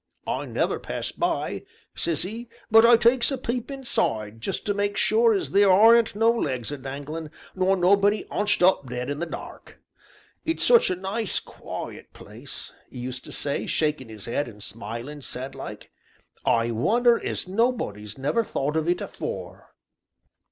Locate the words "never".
0.45-0.79, 18.17-18.43